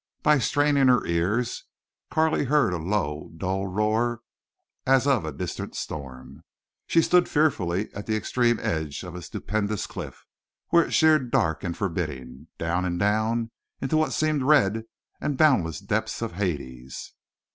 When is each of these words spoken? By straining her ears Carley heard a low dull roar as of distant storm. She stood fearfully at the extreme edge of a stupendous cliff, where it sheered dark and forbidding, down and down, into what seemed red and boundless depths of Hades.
By 0.23 0.39
straining 0.39 0.87
her 0.87 1.05
ears 1.05 1.65
Carley 2.09 2.45
heard 2.45 2.73
a 2.73 2.77
low 2.79 3.29
dull 3.37 3.67
roar 3.67 4.21
as 4.83 5.05
of 5.05 5.37
distant 5.37 5.75
storm. 5.75 6.41
She 6.87 7.03
stood 7.03 7.29
fearfully 7.29 7.93
at 7.93 8.07
the 8.07 8.15
extreme 8.15 8.57
edge 8.61 9.03
of 9.03 9.13
a 9.13 9.21
stupendous 9.21 9.85
cliff, 9.85 10.25
where 10.69 10.83
it 10.85 10.91
sheered 10.95 11.29
dark 11.29 11.63
and 11.63 11.77
forbidding, 11.77 12.47
down 12.57 12.83
and 12.83 12.97
down, 12.97 13.51
into 13.79 13.95
what 13.95 14.11
seemed 14.11 14.41
red 14.41 14.85
and 15.21 15.37
boundless 15.37 15.79
depths 15.79 16.23
of 16.23 16.31
Hades. 16.31 17.13